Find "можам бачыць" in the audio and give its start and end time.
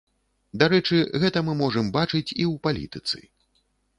1.59-2.25